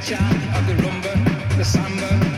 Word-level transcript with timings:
cha-cha 0.00 0.58
of 0.58 0.66
the 0.66 0.74
rumba, 0.82 1.56
the 1.56 1.64
samba, 1.64 2.37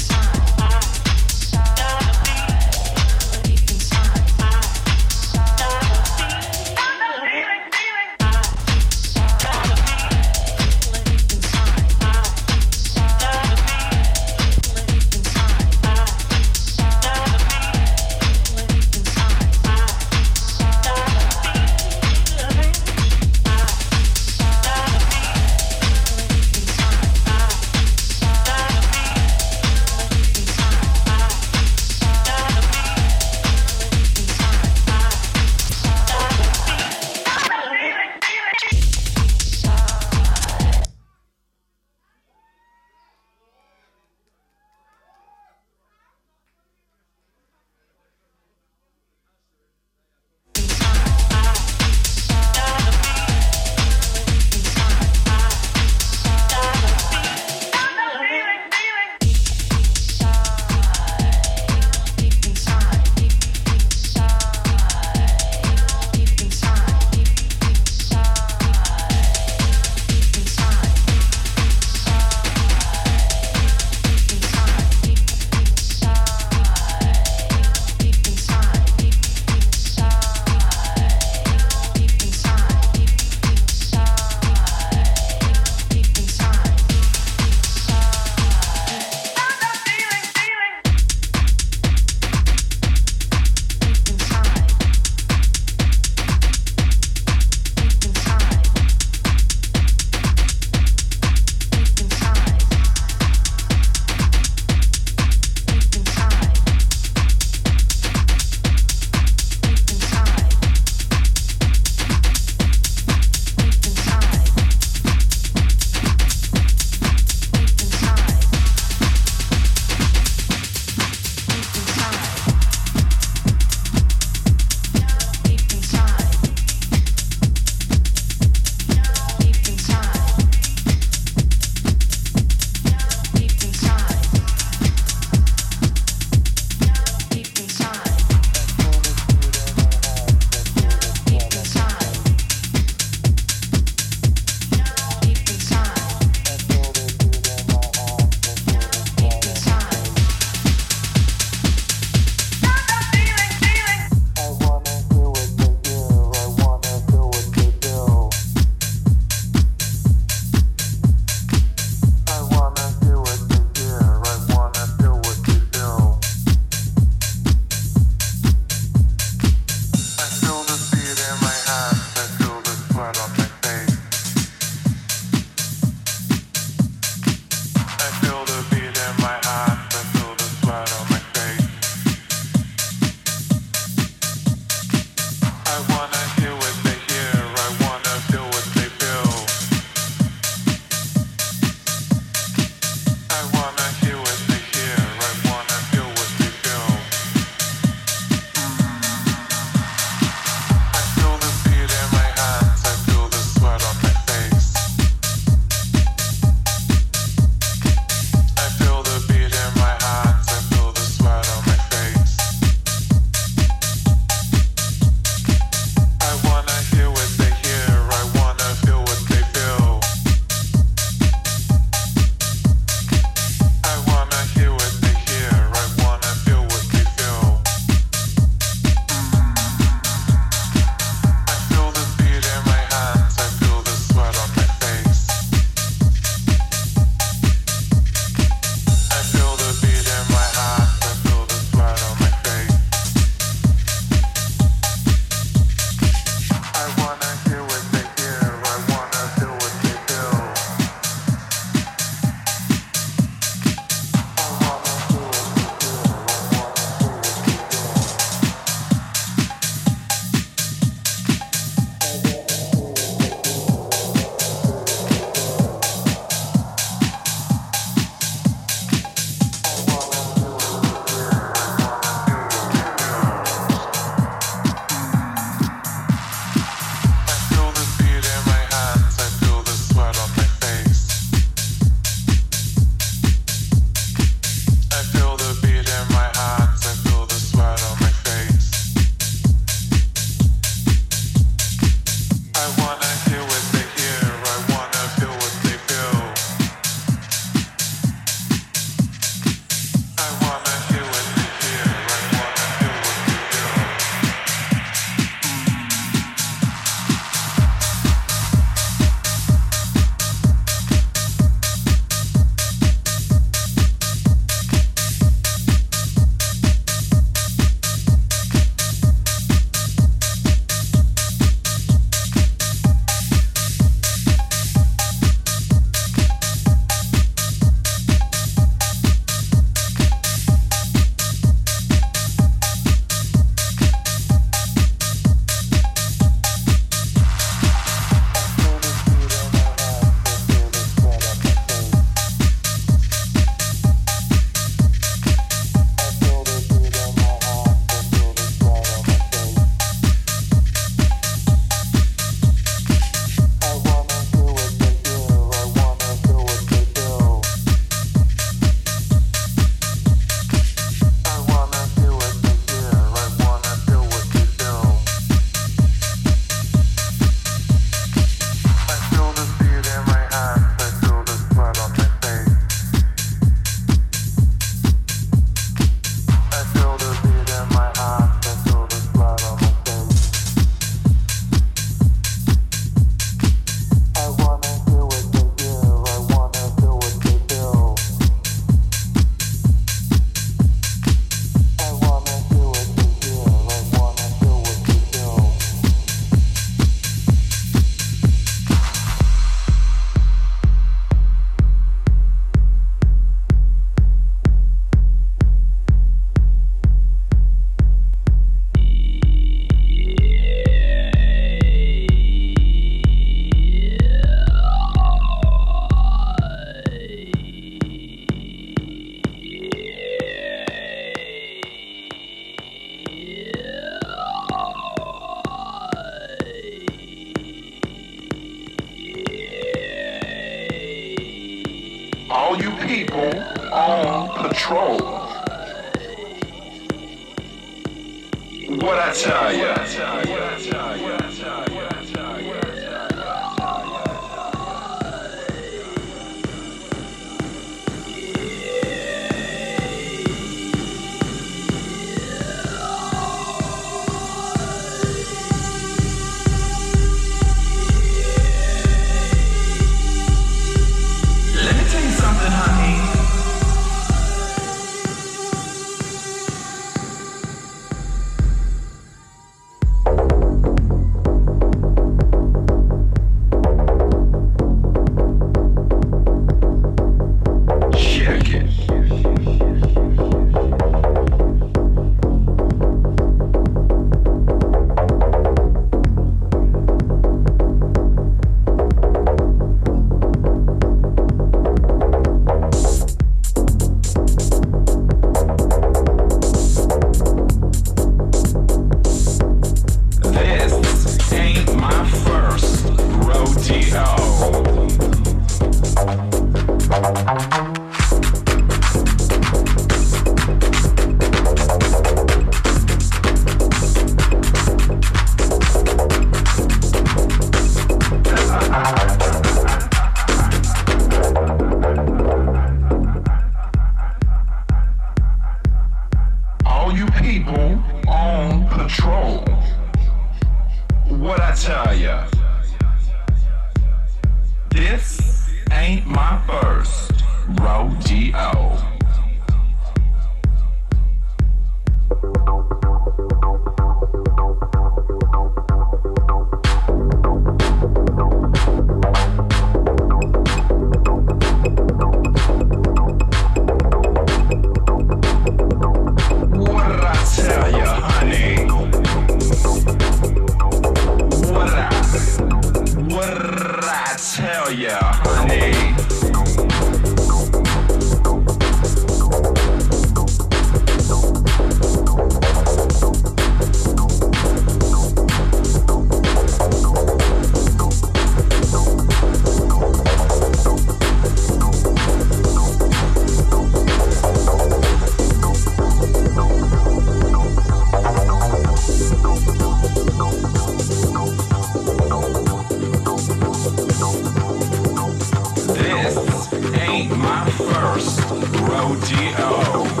O-D-O. 598.83 600.00